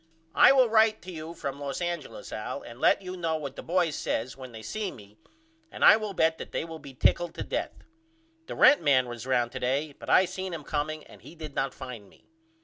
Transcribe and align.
I 0.33 0.51
will 0.51 0.67
write 0.67 1.03
to 1.03 1.11
you 1.11 1.35
from 1.35 1.59
Los 1.59 1.79
Angeles 1.79 2.33
Al 2.33 2.63
and 2.63 2.79
let 2.81 3.03
you 3.03 3.15
know 3.15 3.35
what 3.37 3.55
the 3.55 3.61
boys 3.61 3.95
says 3.95 4.35
when 4.35 4.51
they 4.51 4.63
see 4.63 4.89
me 4.91 5.15
and 5.71 5.85
I 5.85 5.95
will 5.95 6.15
bet 6.15 6.39
that 6.39 6.51
they 6.51 6.65
will 6.65 6.79
be 6.79 6.95
tickled 6.95 7.35
to 7.35 7.43
death. 7.43 7.83
The 8.47 8.55
rent 8.55 8.81
man 8.81 9.07
was 9.07 9.27
round 9.27 9.51
to 9.51 9.59
day 9.59 9.93
but 9.99 10.09
I 10.09 10.25
seen 10.25 10.55
him 10.55 10.63
comeing 10.63 11.03
and 11.03 11.21
he 11.21 11.35
did 11.35 11.53
not 11.53 11.75
find 11.75 12.09
me. 12.09 12.25